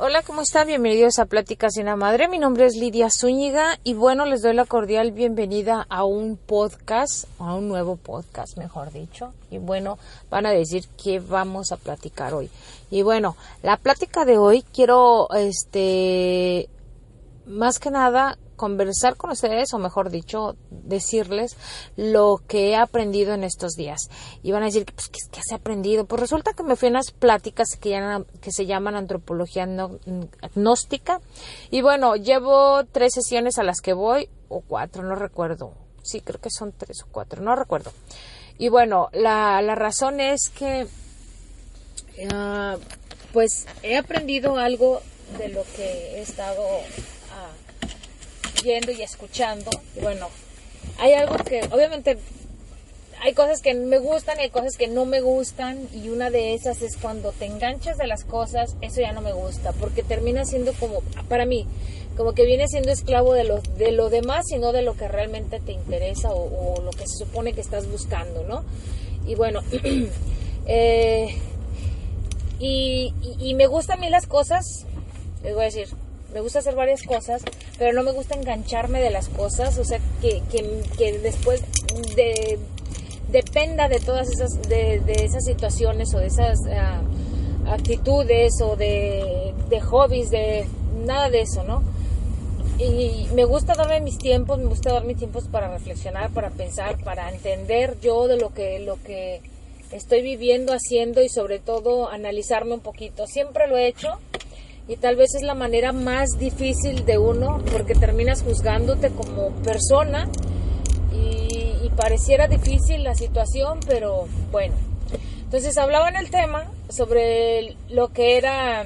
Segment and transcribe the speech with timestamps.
[0.00, 0.62] Hola, ¿cómo está?
[0.62, 2.28] Bienvenidos a Pláticas sin la Madre.
[2.28, 7.24] Mi nombre es Lidia Zúñiga y bueno, les doy la cordial bienvenida a un podcast,
[7.40, 9.34] a un nuevo podcast, mejor dicho.
[9.50, 9.98] Y bueno,
[10.30, 12.48] van a decir qué vamos a platicar hoy.
[12.92, 16.68] Y bueno, la plática de hoy quiero, este,
[17.44, 21.56] más que nada conversar con ustedes, o mejor dicho, decirles
[21.96, 24.10] lo que he aprendido en estos días.
[24.42, 26.04] Y van a decir, pues, ¿qué, has aprendido?
[26.04, 29.66] Pues resulta que me fui a unas pláticas que, que se llaman antropología
[30.42, 31.20] agnóstica.
[31.70, 35.72] Y bueno, llevo tres sesiones a las que voy, o cuatro, no recuerdo.
[36.02, 37.92] Sí, creo que son tres o cuatro, no recuerdo.
[38.58, 40.86] Y bueno, la, la razón es que,
[42.24, 42.78] uh,
[43.32, 45.00] pues, he aprendido algo
[45.38, 46.62] de lo que he estado
[48.62, 49.70] viendo y escuchando.
[50.00, 50.28] Bueno,
[50.98, 52.18] hay algo que obviamente
[53.20, 56.54] hay cosas que me gustan y hay cosas que no me gustan y una de
[56.54, 60.44] esas es cuando te enganchas de las cosas, eso ya no me gusta, porque termina
[60.44, 61.66] siendo como, para mí,
[62.16, 65.08] como que viene siendo esclavo de lo, de lo demás y no de lo que
[65.08, 68.64] realmente te interesa o, lo que se supone que estás buscando, ¿no?
[69.26, 69.60] Y bueno,
[70.66, 71.34] eh,
[72.60, 74.64] y, y, y me gustan a mí las cosas,
[75.42, 75.88] les voy a decir,
[76.32, 77.42] me gusta hacer varias cosas,
[77.78, 81.62] pero no me gusta engancharme de las cosas, o sea, que, que, después
[82.14, 82.58] de,
[83.30, 87.02] dependa de todas esas, de, esas situaciones o de esas ah,
[87.72, 90.66] actitudes o de, de hobbies, de
[91.04, 91.82] nada de eso, ¿no?
[92.78, 97.28] Y me gusta darme mis tiempos, me gusta darme tiempos para reflexionar, para pensar, para
[97.28, 99.40] entender yo de lo que, lo que
[99.90, 103.26] estoy viviendo, haciendo y sobre todo analizarme un poquito.
[103.26, 104.18] Siempre lo he hecho,
[104.88, 110.28] y tal vez es la manera más difícil de uno porque terminas juzgándote como persona
[111.12, 111.46] y,
[111.96, 114.76] pareciera difícil la situación, pero bueno.
[115.42, 118.84] Entonces hablaba en el tema sobre lo que era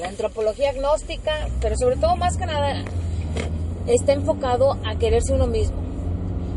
[0.00, 2.82] la antropología agnóstica, pero sobre todo más que nada
[3.86, 5.76] está enfocado a quererse uno mismo,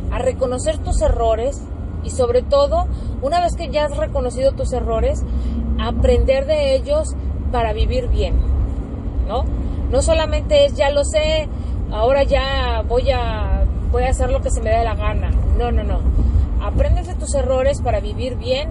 [0.10, 1.62] a reconocer tus errores
[2.06, 2.88] y sobre todo,
[3.22, 5.22] una vez que ya has reconocido tus errores,
[5.80, 7.10] aprender de ellos
[7.52, 8.36] para vivir bien,
[9.28, 9.46] ¿no?
[9.92, 11.48] No solamente es ya lo sé,
[11.92, 15.32] ahora ya voy a voy a hacer lo que se me dé la gana.
[15.58, 16.00] No, no, no.
[16.62, 18.70] Aprendes de tus errores para vivir bien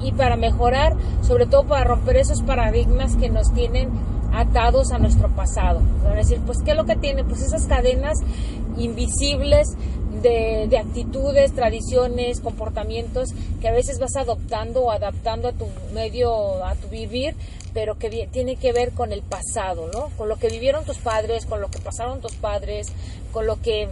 [0.00, 3.90] y para mejorar, sobre todo para romper esos paradigmas que nos tienen
[4.32, 5.80] atados a nuestro pasado.
[6.10, 7.24] Es decir, pues, ¿qué es lo que tiene?
[7.24, 8.18] Pues esas cadenas
[8.76, 9.68] invisibles
[10.22, 13.30] de, de, actitudes, tradiciones, comportamientos
[13.60, 17.34] que a veces vas adoptando o adaptando a tu medio, a tu vivir,
[17.72, 20.10] pero que tiene que ver con el pasado, ¿no?
[20.16, 22.92] Con lo que vivieron tus padres, con lo que pasaron tus padres,
[23.32, 23.88] con lo que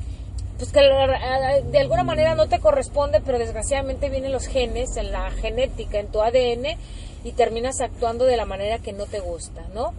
[0.59, 5.31] pues que de alguna manera no te corresponde, pero desgraciadamente vienen los genes en la
[5.31, 6.77] genética, en tu ADN
[7.23, 9.95] y terminas actuando de la manera que no te gusta, ¿no?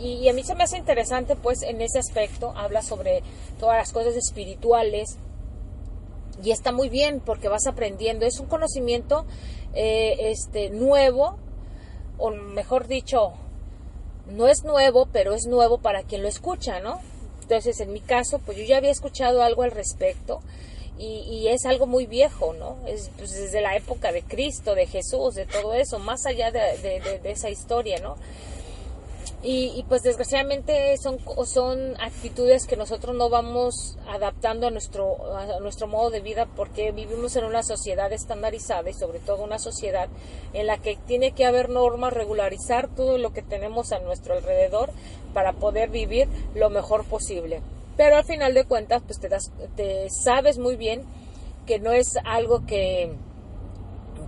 [0.00, 3.22] Y, a mí se me hace interesante, pues, en ese aspecto, habla sobre
[3.58, 5.18] todas las cosas espirituales
[6.42, 9.26] y está muy bien porque vas aprendiendo, es un conocimiento
[9.74, 11.36] eh, este, nuevo,
[12.16, 13.32] o mejor dicho,
[14.26, 17.00] no es nuevo, pero es nuevo para quien lo escucha, ¿no?
[17.42, 20.40] Entonces, en mi caso, pues yo ya había escuchado algo al respecto
[20.98, 22.76] y, es algo muy viejo, ¿no?
[22.86, 27.20] Es pues, desde la época de Cristo, de Jesús, de todo eso, más allá de
[27.24, 28.16] esa historia, ¿no?
[29.42, 35.86] Y, pues desgraciadamente son, son actitudes que nosotros no vamos adaptando a nuestro, a nuestro
[35.86, 40.10] modo de vida porque vivimos en una sociedad estandarizada y sobre todo una sociedad
[40.52, 44.90] en la que tiene que haber normas, regularizar todo lo que tenemos a nuestro alrededor
[45.32, 47.62] para poder vivir lo mejor posible.
[47.96, 51.02] Pero al final de cuentas pues te, das, te sabes muy bien
[51.66, 53.14] que no es algo que,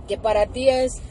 [0.07, 1.01] que para ti es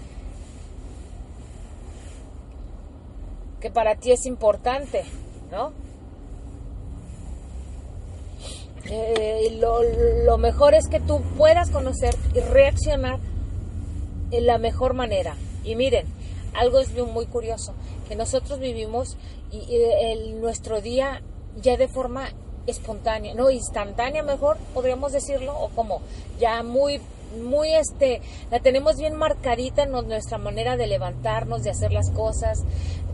[3.63, 5.05] que para ti es importante,
[5.53, 5.73] ¿no?
[8.91, 13.21] Eh, lo, mejor es que tú puedas conocer y reaccionar
[14.33, 15.37] en la mejor manera.
[15.63, 16.07] Y miren,
[16.55, 17.73] algo es muy curioso,
[18.09, 19.17] que nosotros vivimos
[19.53, 21.23] y, nuestro día
[21.63, 22.31] ya de forma
[22.67, 26.03] espontánea, no instantánea mejor, podríamos decirlo, o como
[26.41, 27.01] ya muy
[27.41, 28.21] muy este
[28.51, 32.63] la tenemos bien marcadita en nuestra manera de levantarnos, de hacer las cosas,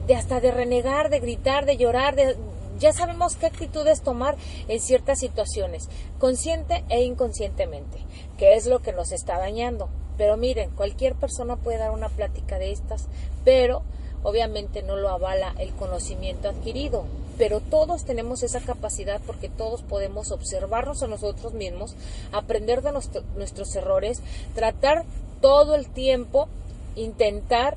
[0.07, 2.37] de hasta de renegar, de gritar, de llorar, de,
[2.79, 4.37] ya sabemos qué actitudes tomar
[4.69, 5.89] en ciertas situaciones,
[6.19, 7.99] consciente e inconscientemente,
[8.39, 9.89] que es lo que nos está dañando.
[10.17, 13.07] Pero miren, cualquier persona puede dar una plática de estas,
[13.45, 13.83] pero
[14.23, 17.05] obviamente no lo avala el conocimiento adquirido.
[17.39, 21.95] Pero todos tenemos esa capacidad porque todos podemos observarnos a nosotros mismos,
[22.33, 24.21] aprender de nuestros errores,
[24.55, 25.05] tratar
[25.41, 26.49] todo el tiempo,
[26.97, 27.77] intentar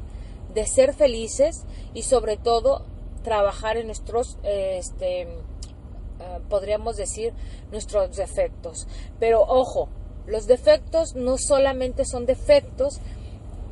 [0.54, 1.64] de ser felices
[1.94, 2.84] y sobre todo
[3.24, 5.28] trabajar en nuestros, este,
[6.20, 7.34] ah, podríamos decir,
[7.72, 8.88] nuestros defectos.
[9.20, 9.90] Pero ojo,
[10.26, 13.00] los defectos no solamente son defectos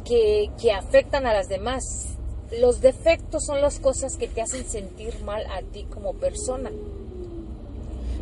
[0.06, 1.84] que, que afectan a las demás.
[2.58, 6.72] Los defectos son las cosas que te hacen sentir mal a ti como persona.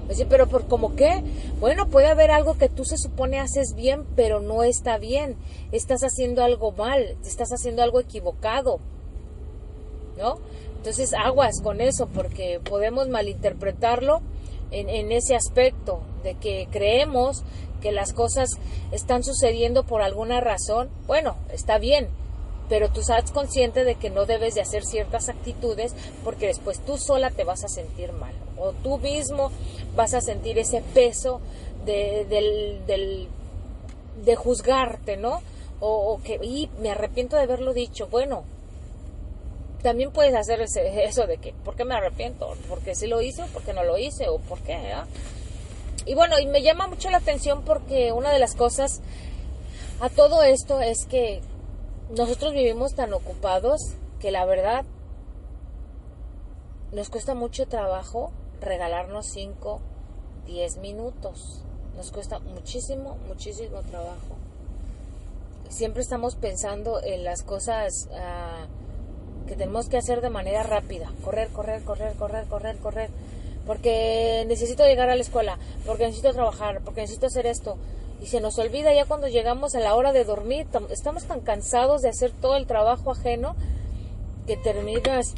[0.07, 1.21] Pues pero por qué?
[1.59, 5.35] Bueno, puede haber algo que tú se supone haces bien, pero no está bien.
[5.71, 8.79] Estás haciendo algo mal, estás haciendo algo equivocado.
[10.17, 10.39] ¿No?
[10.77, 14.21] Entonces aguas con eso porque podemos malinterpretarlo
[14.71, 17.43] en ese aspecto de que creemos
[17.81, 18.49] que las cosas
[18.91, 20.89] están sucediendo por alguna razón.
[21.05, 22.09] Bueno, está bien,
[22.69, 25.93] pero tú sabes consciente de que no debes de hacer ciertas actitudes
[26.23, 29.51] porque después tú sola te vas a sentir mal o tú mismo
[29.95, 31.39] vas a sentir ese peso
[31.85, 33.27] de, del,
[34.23, 35.41] de juzgarte, ¿no?
[35.79, 38.07] O, que, y me arrepiento de haberlo dicho.
[38.07, 38.43] Bueno,
[39.83, 42.55] también puedes hacer ese, eso de que, ¿por qué me arrepiento?
[42.67, 44.27] ¿Porque sí lo hice o porque no lo hice?
[44.27, 44.73] ¿O por qué?
[44.73, 45.05] Ah?
[46.05, 49.01] Y bueno, y me llama mucho la atención porque una de las cosas
[49.99, 51.41] a todo esto es que
[52.15, 54.85] nosotros vivimos tan ocupados que la verdad
[56.91, 58.31] nos cuesta mucho trabajo
[58.61, 59.81] regalarnos 5,
[60.45, 61.63] 10 minutos.
[61.97, 64.37] Nos cuesta muchísimo, muchísimo trabajo.
[65.69, 68.67] Siempre estamos pensando en las cosas ah,
[69.47, 71.11] que tenemos que hacer de manera rápida.
[71.23, 73.09] Correr, correr, correr, correr, correr, correr.
[73.65, 77.77] Porque necesito llegar a la escuela, porque necesito trabajar, porque necesito hacer esto.
[78.21, 80.67] Y se nos olvida ya cuando llegamos a la hora de dormir.
[80.89, 83.55] Estamos tan cansados de hacer todo el trabajo ajeno
[84.47, 85.35] que terminas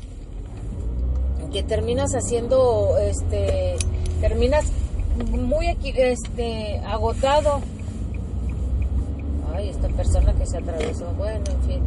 [1.52, 3.76] que terminas haciendo, este,
[4.22, 4.66] terminas
[5.32, 7.62] muy este, agotado.
[9.54, 11.12] Ay, esta persona que se atravesó.
[11.18, 11.84] Bueno, en fin.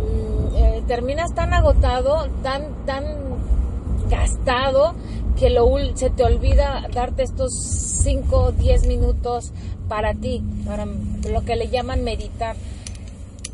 [0.00, 3.04] Mm, eh, terminas tan agotado, tan, tan
[4.08, 4.94] gastado,
[5.38, 7.52] que lo, se te olvida darte estos
[8.02, 9.52] 5 o 10 minutos
[9.88, 12.56] para ti, para lo que le llaman meditar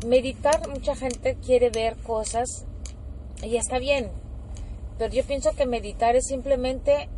[0.05, 2.65] meditar, mucha gente quiere ver cosas
[3.43, 4.09] y está bien,
[4.97, 7.09] pero yo pienso que meditar es simplemente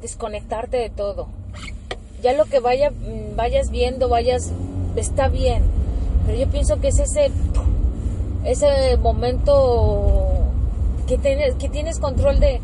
[0.00, 1.28] desconectarte de todo.
[2.22, 4.50] Ya lo que vaya, mm, vayas viendo, vayas,
[4.96, 5.62] está bien,
[6.26, 7.30] pero yo pienso que es ese,
[8.44, 10.28] ese momento
[11.06, 12.60] que tienes, que tienes control de,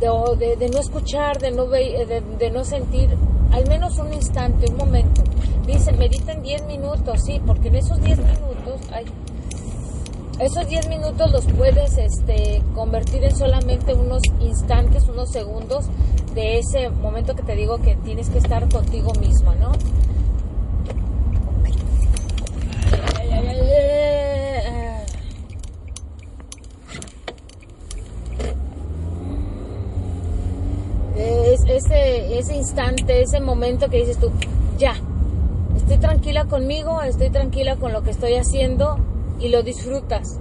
[0.00, 3.10] de, no escuchar, de no, de, de no sentir,
[3.52, 5.22] al menos un instante, un momento
[5.66, 8.80] Dice, mediten 10 minutos, sí, porque en esos 10 minutos,
[10.40, 15.84] esos 10 minutos los puedes este, convertir en solamente unos instantes, unos segundos
[16.34, 19.70] de ese momento que te digo que tienes que estar contigo mismo, ¿no?
[31.14, 34.30] Es ese, ese instante, ese momento que dices tú,
[34.78, 34.94] ya,
[35.76, 38.98] estoy tranquila conmigo, estoy tranquila con lo que estoy haciendo
[39.40, 40.38] y lo disfrutas.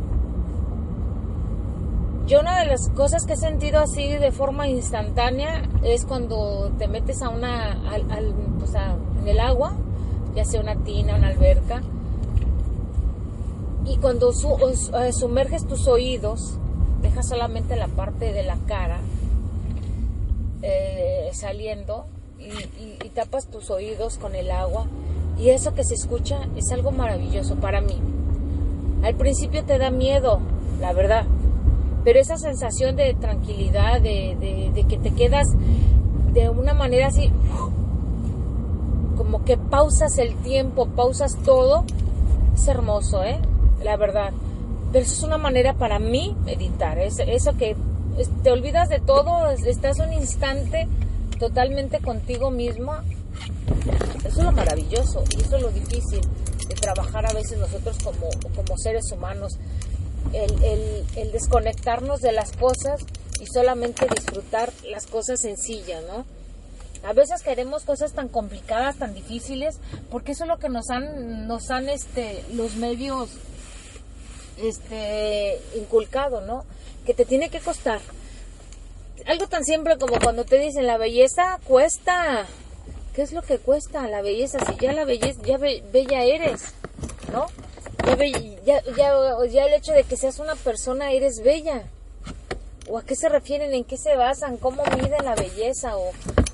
[2.27, 6.88] Yo una de las cosas que he sentido así de forma instantánea es cuando te
[6.88, 8.33] metes a una, al,
[9.21, 9.74] en el agua,
[10.35, 11.81] ya sea una tina, una alberca,
[13.85, 16.59] y cuando eh, sumerges tus oídos,
[17.02, 18.99] dejas solamente la parte de la cara
[20.61, 20.98] eh,
[21.33, 22.06] saliendo
[22.40, 24.86] y tapas tus oídos con el agua
[25.40, 28.00] y eso que se escucha es algo maravilloso para mí.
[29.04, 30.40] Al principio te da miedo,
[30.81, 31.26] la verdad,
[32.04, 35.48] pero esa sensación de tranquilidad, de, que te quedas
[36.33, 37.31] de una manera así,
[39.18, 41.86] como que pausas el tiempo, pausas todo,
[42.54, 43.40] es hermoso, ¿eh?
[43.83, 44.31] La verdad.
[44.92, 47.76] Pero eso es una manera para mí meditar, es, eso que
[48.44, 50.88] te olvidas de todo, estás un instante
[51.40, 53.04] totalmente contigo misma
[54.26, 56.22] eso es lo maravilloso y eso es lo difícil
[56.68, 59.54] de trabajar a veces nosotros como, como seres humanos.
[60.34, 63.02] El, desconectarnos de las cosas
[63.40, 66.26] y solamente disfrutar las cosas sencillas, ¿no?
[67.08, 69.80] A veces queremos cosas tan complicadas, tan difíciles,
[70.12, 73.30] porque eso es lo que nos han, nos han este, los medios
[74.62, 76.66] este, inculcado, ¿no?
[77.06, 78.02] Que te tiene que costar.
[79.26, 82.45] Algo tan simple como cuando te dicen la belleza cuesta,
[83.16, 84.59] ¿qué es lo que cuesta la belleza?
[84.66, 86.73] Si ya la belleza, ya bella eres,
[87.31, 87.47] ¿no?
[88.66, 91.83] Ya, ya, el hecho de que seas una persona eres bella.
[92.88, 93.73] ¿O a qué se refieren?
[93.73, 94.57] ¿En qué se basan?
[94.57, 95.95] ¿Cómo miden la belleza?
[95.95, 96.11] ¿O,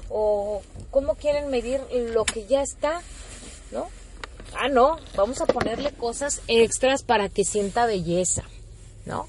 [0.09, 3.01] o cómo quieren medir lo que ya está?
[3.71, 3.87] ¿No?
[4.57, 8.43] ah, no, vamos a ponerle cosas extras para que sienta belleza,
[9.05, 9.27] ¿no?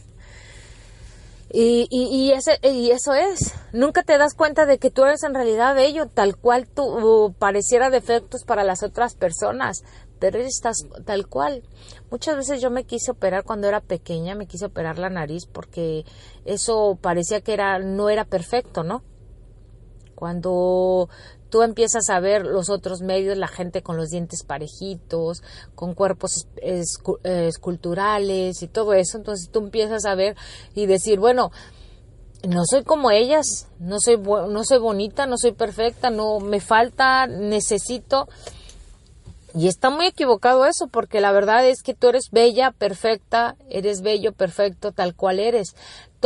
[1.58, 5.32] Y, y, ese, y eso es, nunca te das cuenta de que tú eres en
[5.32, 9.82] realidad bello, tal cual tú pareciera defectos para las otras personas,
[10.18, 10.60] pero eres
[11.06, 11.62] tal cual.
[12.10, 16.04] Muchas veces yo me quise operar cuando era pequeña, me quise operar la nariz porque
[16.44, 19.02] eso parecía que era, no era perfecto, ¿no?
[20.14, 21.08] Cuando
[21.56, 25.42] tú empiezas a ver los otros medios, la gente con los dientes parejitos,
[25.74, 26.46] con cuerpos
[27.24, 30.36] esculturales y todo eso, entonces tú empiezas a ver
[30.74, 31.50] y decir, bueno,
[32.46, 37.26] no soy como ellas, no soy, no soy bonita, no soy perfecta, no me falta,
[37.26, 38.28] necesito
[39.56, 44.02] y está muy equivocado eso, porque la verdad es que tú eres bella, perfecta, eres
[44.02, 45.74] bello, perfecto, tal cual eres.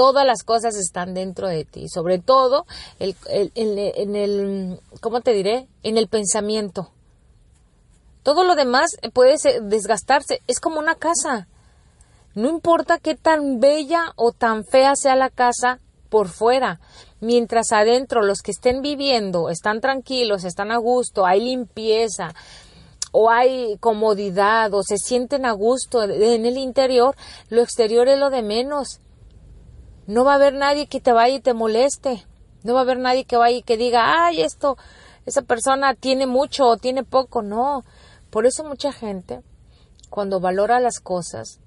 [0.00, 2.64] Todas las cosas están dentro de ti, sobre todo
[3.00, 5.66] el, en el, ¿cómo te diré?
[5.82, 6.88] En el pensamiento.
[8.22, 11.48] Todo lo demás puede desgastarse, es como una casa.
[12.34, 16.80] No importa qué tan bella o tan fea sea la casa por fuera,
[17.20, 22.34] mientras adentro los que estén viviendo están tranquilos, están a gusto, hay limpieza,
[23.12, 27.14] o hay comodidad o se sienten a gusto en el interior,
[27.50, 28.98] lo exterior es lo de menos.
[30.10, 32.24] No va a haber nadie que te vaya y te moleste.
[32.62, 34.76] No va a haber nadie que vaya y que diga, ay, esto,
[35.24, 37.42] esa persona tiene mucho o tiene poco.
[37.42, 37.84] No.
[38.30, 39.40] Por eso mucha gente,
[40.08, 41.60] cuando valora las cosas,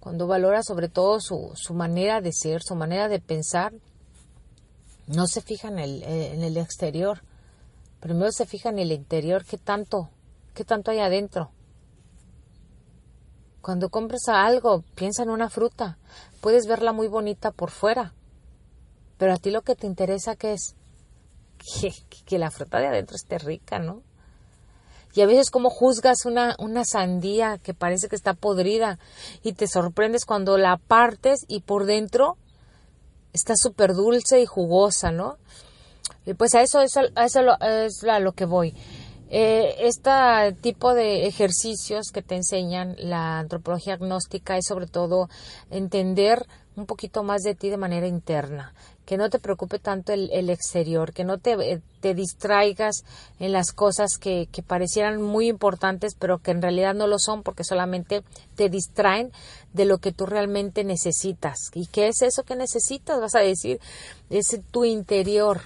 [0.00, 3.72] cuando valora sobre todo su, su manera de ser, su manera de pensar,
[5.06, 7.22] no se fija en el, en el exterior.
[8.00, 10.10] Primero se fija en el interior, qué tanto
[10.56, 11.50] ¿Qué tanto hay adentro?
[13.66, 15.98] Cuando compras algo, piensa en una fruta.
[16.40, 18.14] Puedes verla muy bonita por fuera,
[19.18, 20.76] pero a ti lo que te interesa ¿qué es
[21.58, 21.92] que,
[22.24, 24.04] que la fruta de adentro esté rica, ¿no?
[25.14, 29.00] Y a veces como juzgas una, una sandía que parece que está podrida
[29.42, 32.36] y te sorprendes cuando la partes y por dentro
[33.32, 35.38] está súper dulce y jugosa, ¿no?
[36.24, 38.76] Y pues a eso, eso, a eso es a lo que voy.
[39.28, 40.10] Eh, este
[40.60, 45.28] tipo de ejercicios que te enseñan la antropología agnóstica es sobre todo
[45.70, 48.72] entender un poquito más de ti de manera interna,
[49.04, 53.04] que no te preocupe tanto el, exterior, que no te, eh, te, distraigas
[53.40, 57.42] en las cosas que, que, parecieran muy importantes, pero que en realidad no lo son
[57.42, 58.22] porque solamente
[58.56, 59.32] te distraen
[59.72, 61.70] de lo que tú realmente necesitas.
[61.72, 63.20] ¿Y qué es eso que necesitas?
[63.20, 63.80] Vas a decir,
[64.28, 65.62] es tu interior,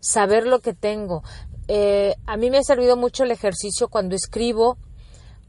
[0.00, 1.22] saber lo que tengo,
[1.72, 4.76] eh, a mí me ha servido mucho el ejercicio cuando escribo,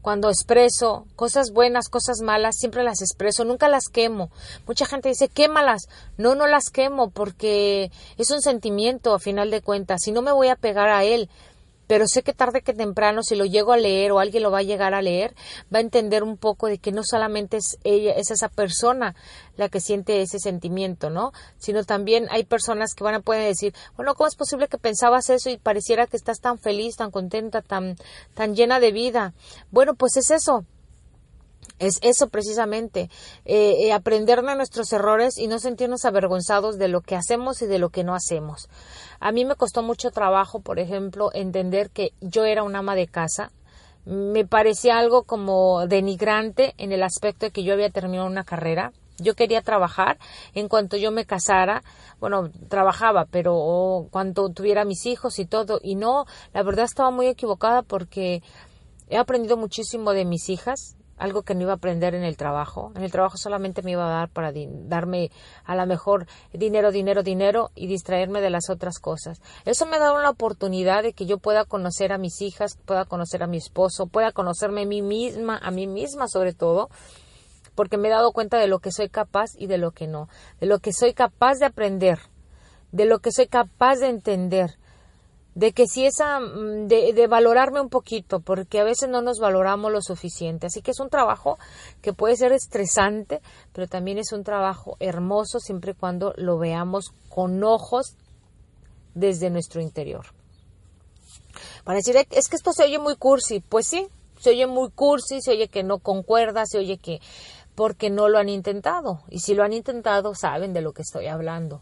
[0.02, 4.30] cuando expreso cosas buenas, cosas malas, siempre las expreso, nunca las quemo.
[4.64, 5.88] Mucha gente dice, quémalas.
[6.18, 10.02] No, no las quemo porque es un sentimiento a final de cuentas.
[10.04, 11.28] Si no me voy a pegar a él,
[11.92, 14.60] pero sé que tarde que temprano, si lo llego a leer o alguien lo va
[14.60, 15.34] a llegar a leer,
[15.70, 19.14] va a entender un poco de que no solamente es ella, es esa persona
[19.58, 21.32] la que siente ese sentimiento, ¿no?
[21.58, 25.28] Sino también hay personas que van a poder decir, bueno, ¿cómo es posible que pensabas
[25.28, 27.96] eso y pareciera que estás tan feliz, tan contenta, tan,
[28.32, 29.34] tan llena de vida?
[29.70, 30.64] Bueno, pues es eso.
[31.82, 33.10] Es eso precisamente,
[33.44, 37.66] eh, eh, aprender de nuestros errores y no sentirnos avergonzados de lo que hacemos y
[37.66, 38.68] de lo que no hacemos.
[39.18, 43.08] A mí me costó mucho trabajo, por ejemplo, entender que yo era una ama de
[43.08, 43.50] casa.
[44.04, 48.92] Me parecía algo como denigrante en el aspecto de que yo había terminado una carrera.
[49.18, 50.18] Yo quería trabajar
[50.54, 51.82] en cuanto yo me casara,
[52.20, 57.26] bueno, trabajaba, pero cuando tuviera mis hijos y todo, y no, la verdad estaba muy
[57.26, 58.40] equivocada porque
[59.08, 62.92] he aprendido muchísimo de mis hijas, algo que no iba a aprender en el trabajo.
[62.96, 65.30] En el trabajo solamente me iba a dar para darme
[65.64, 69.40] a lo mejor dinero, dinero, dinero y distraerme de las otras cosas.
[69.64, 73.04] Eso me ha dado una oportunidad de que yo pueda conocer a mis hijas, pueda
[73.04, 76.88] conocer a mi esposo, pueda conocerme a mí misma, a mí misma sobre todo,
[77.74, 80.28] porque me he dado cuenta de lo que soy capaz y de lo que no,
[80.60, 82.18] de lo que soy capaz de aprender,
[82.90, 84.78] de lo que soy capaz de entender,
[85.54, 89.38] de que si esa, mm, de, de, valorarme un poquito, porque a veces no nos
[89.38, 90.66] valoramos lo suficiente.
[90.66, 91.58] Así que es un trabajo
[92.00, 93.40] que puede ser estresante,
[93.72, 98.16] pero también es un trabajo hermoso siempre y cuando lo veamos con ojos
[99.14, 100.26] desde nuestro interior.
[101.84, 104.08] Para decir, es que esto se oye muy cursi, pues sí,
[104.40, 107.20] se oye muy cursi, se oye que no concuerda, se oye que
[107.74, 109.20] porque no lo han intentado.
[109.28, 111.80] Y si lo han intentado, saben de lo que estoy hablando.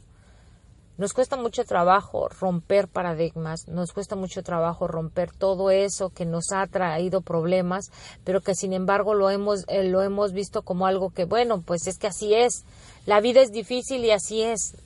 [1.00, 6.52] Nos cuesta mucho trabajo romper paradigmas, nos cuesta mucho trabajo romper todo eso que nos
[6.52, 7.90] ha traído problemas,
[8.22, 11.86] pero que sin embargo lo hemos, eh, lo hemos visto como algo que, bueno, pues
[11.86, 12.66] es que así es.
[13.06, 14.76] La vida es difícil y así es.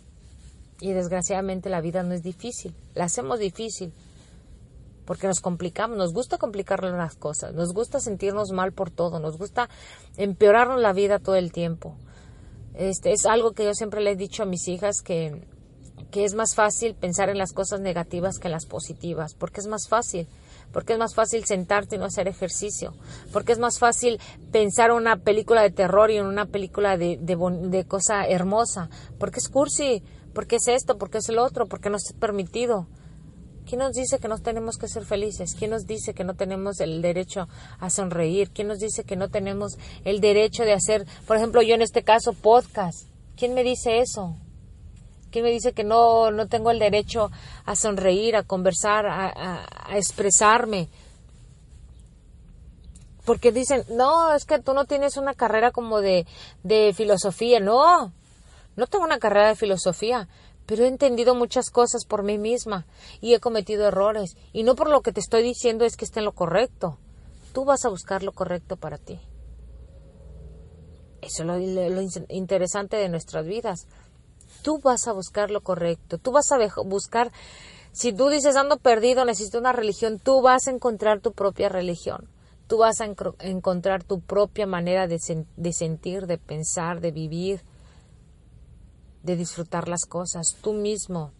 [0.81, 3.93] Y desgraciadamente la vida no es difícil, la hacemos difícil.
[5.07, 9.37] porque nos complicamos, nos gusta complicar las cosas, nos gusta sentirnos mal por todo, nos
[9.37, 9.69] gusta
[10.17, 11.97] empeorarnos la vida todo el tiempo.
[12.75, 15.43] Este es algo que yo siempre le he dicho a mis hijas que,
[16.11, 19.67] que es más fácil pensar en las cosas negativas que en las positivas, porque es
[19.67, 20.29] más fácil
[20.75, 22.95] porque es más fácil sentarte y no hacer ejercicio,
[23.33, 24.19] porque es más fácil
[24.51, 29.39] pensar una película de terror y en una película de, de, de, cosa hermosa, porque
[29.39, 30.03] es cursi,
[30.35, 32.89] porque es esto, porque es el otro, porque no es permitido.
[33.65, 35.55] ¿Quién nos dice que no tenemos que ser felices?
[35.57, 37.49] ¿Quién nos dice que no tenemos el derecho
[37.79, 38.51] a sonreír?
[38.51, 42.03] ¿Quién nos dice que no tenemos el derecho de hacer, por ejemplo, yo en este
[42.03, 43.09] caso, podcast?
[43.37, 44.37] ¿Quién me dice eso?
[45.35, 47.29] ¿Quién me dice que no, no tengo el derecho
[47.65, 50.89] a sonreír, a conversar, a, expresarme?
[53.25, 56.25] Porque dicen, no, es que tú no tienes una carrera como de,
[56.63, 57.59] de filosofía.
[57.59, 58.13] No,
[58.77, 60.29] no tengo una carrera de filosofía,
[60.67, 62.87] pero he entendido muchas cosas por mí misma
[63.21, 64.37] y he cometido errores.
[64.53, 67.01] Y no por lo que te estoy diciendo es que esté en lo correcto.
[67.53, 69.19] Tú vas a buscar lo correcto para ti.
[71.23, 73.89] Eso es lo, lo interesante de nuestras vidas.
[74.65, 77.31] Tú vas a buscar lo correcto, tú vas a buscar,
[77.93, 82.31] si tú dices ando perdido, necesito una religión, tú vas a encontrar tu propia religión,
[82.67, 83.05] tú vas a
[83.41, 87.61] encontrar tu propia manera de, sentir, de pensar, de vivir,
[89.23, 91.33] de disfrutar las cosas, tú mismo.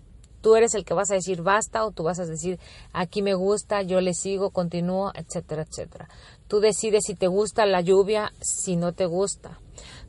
[0.43, 2.61] Tú eres el que vas a decir basta o tú vas a decir
[2.93, 6.11] aquí me gusta, yo le sigo, continúo, etcétera, etcétera.
[6.47, 9.59] Tú decides si te gusta la lluvia, si no te gusta.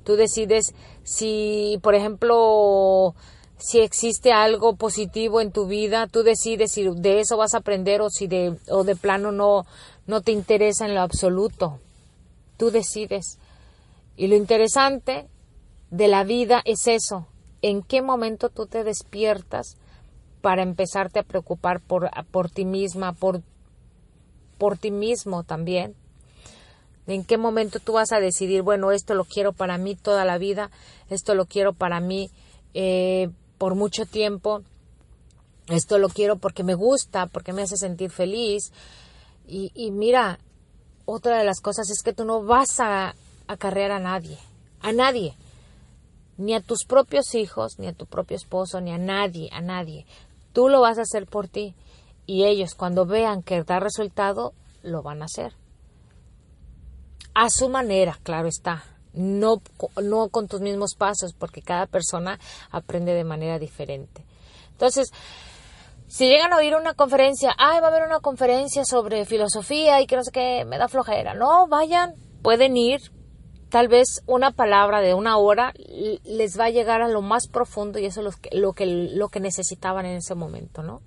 [0.06, 3.16] Tú decides si, por ejemplo,
[3.58, 8.02] si existe algo positivo en tu vida, tú decides si de eso vas a aprender
[8.02, 9.66] o si de, o de plano no,
[10.06, 11.80] no te interesa en lo absoluto.
[12.58, 13.40] Tú decides.
[14.16, 15.28] Y lo interesante
[15.90, 17.26] de la vida es eso.
[17.64, 19.76] ¿En qué momento tú te despiertas
[20.42, 23.42] para empezarte a preocupar por, por ti misma, por,
[24.60, 25.96] por ti mismo también?
[27.08, 30.38] ¿En qué momento tú vas a decidir, bueno, esto lo quiero para mí toda la
[30.40, 30.72] vida,
[31.10, 32.32] esto lo quiero para mí
[32.74, 34.64] eh, por mucho tiempo,
[35.68, 38.72] esto lo quiero porque me gusta, porque me hace sentir feliz?
[39.48, 40.40] Y, y mira,
[41.06, 43.14] otra de las cosas es que tú no vas a
[43.48, 44.40] acarrear a nadie,
[44.82, 45.36] a nadie,
[46.38, 50.08] ni a tus propios hijos, ni a tu propio esposo, ni a nadie, a nadie.
[50.54, 51.76] Tú lo vas a hacer por ti
[52.26, 55.54] y ellos cuando vean que da resultado, lo van a hacer
[57.36, 59.62] a su manera, claro está, no,
[60.02, 62.40] no con tus mismos pasos, porque cada persona
[62.72, 64.26] aprende de manera diferente.
[64.72, 65.12] Entonces,
[66.08, 70.08] si llegan a oír una conferencia, ay, va a haber una conferencia sobre filosofía y
[70.08, 71.34] que no sé qué, me da flojera.
[71.34, 73.02] No, vayan, pueden ir.
[73.70, 75.74] Tal vez una palabra de una hora
[76.24, 78.86] les va a llegar a lo más profundo y eso es lo que, lo que,
[78.86, 81.02] lo que necesitaban en ese momento, ¿no?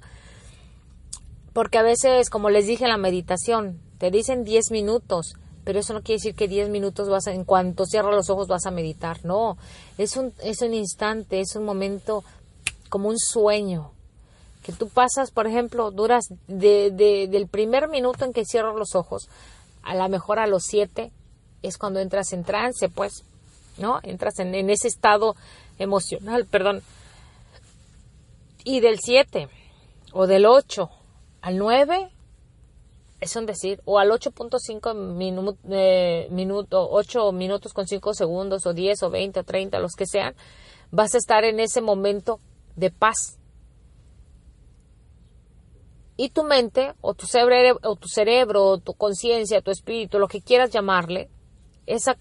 [1.54, 5.36] Porque a veces, como les dije en la meditación, te dicen 10 minutos,
[5.68, 8.48] pero eso no quiere decir que 10 minutos vas a, en cuanto cierras los ojos
[8.48, 9.58] vas a meditar, no,
[9.98, 12.24] es un, es un instante, es un momento
[12.88, 13.90] como un sueño,
[14.62, 19.28] que tú pasas, por ejemplo, duras de, del primer minuto en que cierras los ojos,
[19.82, 21.12] a lo mejor a los 7
[21.62, 23.24] es cuando entras en trance, pues,
[23.76, 24.00] ¿no?
[24.04, 25.36] Entras en, en ese estado
[25.78, 26.80] emocional, perdón.
[28.64, 29.50] Y del 7
[30.14, 30.88] o del 8
[31.42, 32.10] al 9
[33.20, 38.72] es un decir, o al 8.5 minutos, eh, minuto, 8 minutos con 5 segundos, o
[38.72, 40.34] 10, o 20, o 30, los que sean,
[40.90, 42.40] vas a estar en ese momento
[42.76, 43.38] de paz.
[46.16, 50.40] Y tu mente, o tu cerebro, o tu, cerebro, tu conciencia, tu espíritu, lo que
[50.40, 51.28] quieras llamarle,
[51.86, 52.16] esa,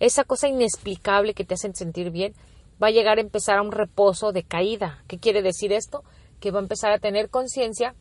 [0.00, 2.34] esa cosa inexplicable que te hace sentir bien,
[2.82, 5.02] va a llegar a empezar a un reposo de caída.
[5.08, 6.04] ¿Qué quiere decir esto?
[6.40, 7.94] Que va a empezar a tener conciencia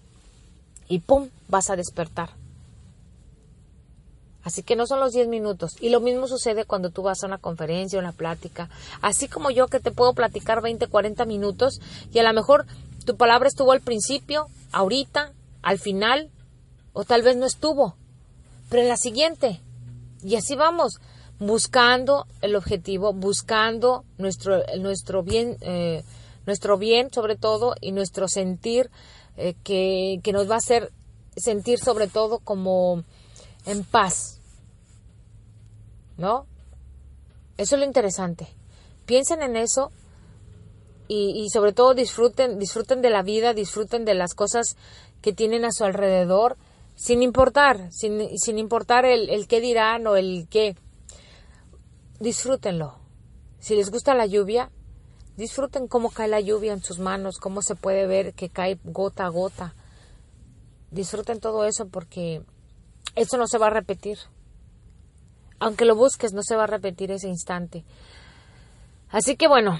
[0.87, 1.29] y ¡pum!
[1.47, 2.29] vas a despertar.
[4.43, 5.75] Así que no son los 10 minutos.
[5.81, 8.69] Y lo mismo sucede cuando tú vas a una conferencia, una plática.
[9.01, 11.79] Así como yo que te puedo platicar 20, 40 minutos
[12.13, 12.67] y a lo mejor
[13.05, 16.29] tu palabra estuvo al principio, ahorita, al final,
[16.93, 17.95] o tal vez no estuvo,
[18.69, 19.61] pero en la siguiente.
[20.23, 20.99] Y así vamos,
[21.39, 26.03] buscando el objetivo, buscando nuestro, nuestro bien, eh,
[26.45, 28.89] nuestro bien sobre todo y nuestro sentir
[29.37, 30.91] eh, que, que nos va a hacer
[31.35, 33.03] sentir sobre todo como
[33.65, 34.39] en paz.
[36.17, 36.45] ¿No?
[37.57, 38.47] Eso es lo interesante.
[39.05, 39.91] Piensen en eso
[41.07, 44.75] y, y, sobre todo disfruten, disfruten de la vida, disfruten de las cosas
[45.21, 46.57] que tienen a su alrededor,
[46.95, 50.75] sin importar, sin, sin importar el, el qué dirán o el qué.
[52.19, 52.97] Disfrútenlo.
[53.59, 54.71] Si les gusta la lluvia,
[55.37, 59.25] Disfruten cómo cae la lluvia en sus manos, cómo se puede ver que cae gota
[59.25, 59.73] a gota.
[60.91, 62.41] disfruten todo eso porque
[63.15, 64.17] eso no se va a repetir.
[65.59, 67.83] Aunque lo busques, no se va a repetir ese instante.
[69.09, 69.79] Así que bueno,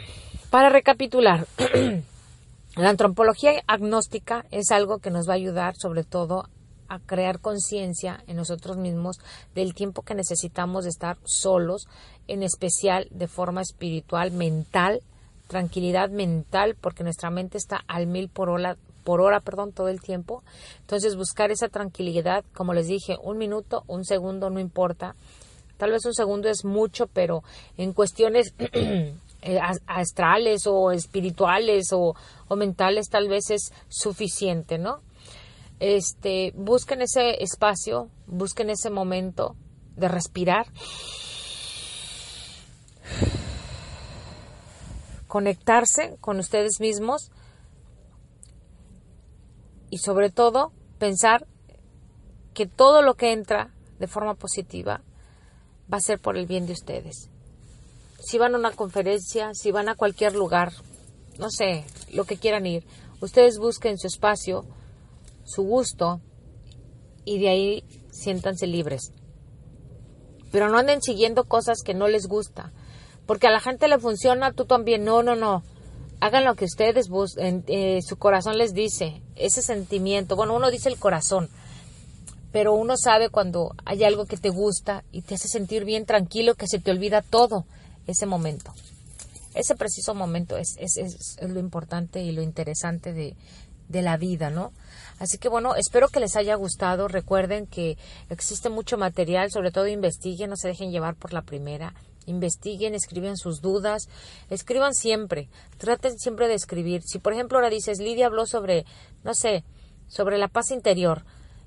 [0.50, 1.48] para recapitular,
[2.76, 6.50] la antropología agnóstica es algo que nos va a ayudar sobre todo
[6.88, 9.20] a crear conciencia en nosotros mismos
[9.54, 11.88] del tiempo que necesitamos estar solos,
[12.28, 15.02] en especial de forma espiritual, mental,
[15.48, 20.02] tranquilidad mental, porque nuestra mente está al mil por hora, por hora, perdón, todo el
[20.02, 20.44] tiempo.
[20.82, 25.16] Entonces, buscar esa tranquilidad, como les dije, un minuto, un segundo, no importa.
[25.78, 27.44] Tal vez un segundo es mucho, pero
[27.78, 28.54] en cuestiones
[29.46, 32.16] eh, astrales o espirituales o,
[32.48, 35.02] o mentales tal vez es suficiente, ¿no?
[35.80, 39.56] Este, busquen ese espacio, busquen ese momento
[39.98, 40.68] de respirar,
[45.36, 47.30] conectarse con ustedes mismos
[49.90, 51.46] y sobre todo pensar
[52.54, 55.04] que todo lo que entra de forma positiva
[55.92, 57.30] va a ser por el bien de ustedes.
[58.18, 60.72] Si van a una conferencia, si van a cualquier lugar,
[61.38, 62.86] no sé, lo que quieran ir,
[63.20, 64.64] ustedes busquen su espacio,
[65.44, 66.22] su gusto
[67.26, 69.12] y de ahí siéntanse libres.
[70.54, 72.72] Pero no anden siguiendo cosas que no les gusta,
[73.26, 75.64] porque a la gente le funciona, tú también, no, no, no
[76.20, 80.90] hagan lo que ustedes busquen, eh, su corazón les dice, ese sentimiento, bueno, uno dice
[80.90, 81.50] el corazón,
[82.52, 86.56] pero uno sabe cuando hay algo que te gusta y te hace sentir bien tranquilo,
[86.56, 87.66] que se te olvida todo
[88.08, 88.74] ese momento.
[89.54, 93.36] Ese preciso momento es, es, es, lo importante y lo interesante de,
[93.88, 94.74] de la vida, ¿no?
[95.20, 97.08] Así que bueno, espero que les haya gustado.
[97.08, 97.98] Recuerden que
[98.30, 101.94] existe mucho material, sobre todo investiguen, no se dejen llevar por la primera
[102.26, 104.10] investiguen, escriben sus dudas,
[104.50, 107.02] escriban siempre, traten siempre de escribir.
[107.04, 108.86] Si por ejemplo ahora dices, Lidia habló sobre,
[109.24, 109.64] no sé,
[110.08, 111.24] sobre la paz interior,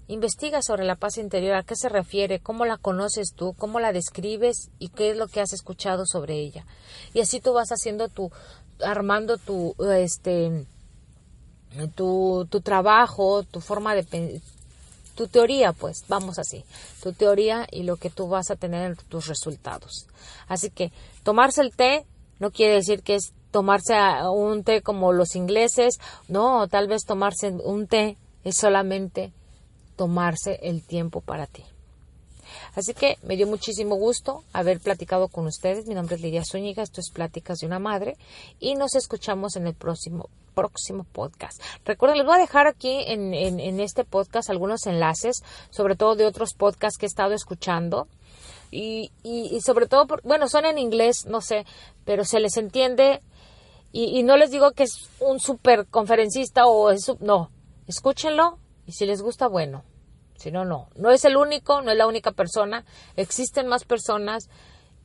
[0.09, 3.93] investiga sobre la paz interior, a qué se refiere, cómo la conoces tú, cómo la
[3.93, 6.67] describes y qué es lo que has escuchado sobre ella.
[7.13, 8.31] Y así tú vas haciendo tu,
[8.81, 10.67] armando tu, este,
[11.95, 14.41] tu, tu trabajo, tu forma de
[15.19, 16.65] tu teoría, pues, vamos así,
[17.03, 20.07] tu teoría y lo que tú vas a tener en tus resultados.
[20.47, 20.93] Así que
[21.25, 22.07] tomarse el té
[22.39, 23.95] no quiere decir que es tomarse
[24.33, 29.33] un té como los ingleses, no, tal vez tomarse un té es solamente
[29.97, 31.65] tomarse el tiempo para ti.
[32.75, 35.87] Así que me dio muchísimo gusto haber platicado con ustedes.
[35.87, 38.17] Mi nombre es Lidia Zúñiga, esto es Pláticas de una Madre
[38.61, 41.63] y nos escuchamos en el próximo próximo podcast.
[41.85, 46.27] Recuerden, les voy a dejar aquí en, en, este podcast algunos enlaces, sobre todo de
[46.27, 48.09] otros podcasts que he estado escuchando.
[48.73, 51.65] Y, y, sobre todo, bueno, son en inglés, no sé,
[52.05, 53.23] pero se les entiende.
[53.93, 57.51] Y, y no les digo que es un super conferencista o es, no,
[57.87, 59.85] escúchenlo y si les gusta, bueno.
[60.39, 60.89] Si no, no.
[60.97, 62.85] No es el único, no es la única persona.
[63.17, 64.49] Existen más personas.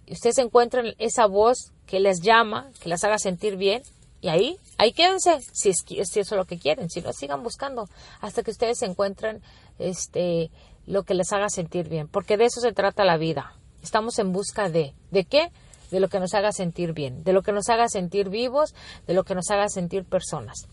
[0.09, 3.83] Ustedes encuentran esa voz que les llama, que las haga sentir bien
[4.23, 7.43] y ahí, ahí quédense, si es, si eso es lo que quieren, si no, sigan
[7.43, 7.89] buscando
[8.21, 9.41] hasta que ustedes encuentren
[9.79, 10.49] este,
[10.87, 13.53] lo que les haga sentir bien, porque de eso se trata la vida.
[13.81, 15.51] Estamos en busca de, ¿de qué?
[15.91, 18.73] De lo que nos haga sentir bien, de lo que nos haga sentir vivos,
[19.07, 20.67] de lo que nos haga sentir personas.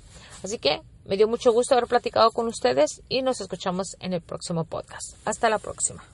[0.44, 4.20] Así que me dio mucho gusto haber platicado con ustedes y nos escuchamos en el
[4.20, 5.16] próximo podcast.
[5.24, 6.04] Hasta la próxima.